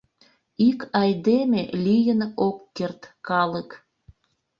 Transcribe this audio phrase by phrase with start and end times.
[0.67, 3.69] «Ик айдеме лийын ок керт калык...»